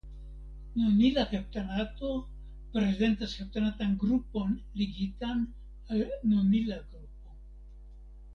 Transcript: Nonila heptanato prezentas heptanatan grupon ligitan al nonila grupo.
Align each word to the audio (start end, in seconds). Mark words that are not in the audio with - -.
Nonila 0.77 1.25
heptanato 1.33 2.09
prezentas 2.77 3.35
heptanatan 3.41 3.93
grupon 4.05 4.57
ligitan 4.81 5.45
al 5.91 6.03
nonila 6.33 6.81
grupo. 6.89 7.37